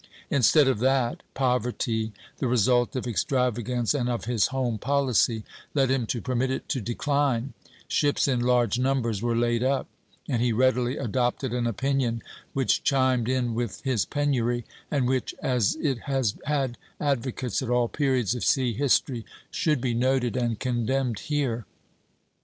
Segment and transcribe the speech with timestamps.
[0.31, 5.43] Instead of that, poverty, the result of extravagance and of his home policy,
[5.75, 7.53] led him to permit it to decline;
[7.87, 9.85] ships in large numbers were laid up;
[10.27, 15.75] and he readily adopted an opinion which chimed in with his penury, and which, as
[15.75, 21.19] it has had advocates at all periods of sea history, should be noted and condemned
[21.19, 21.67] here.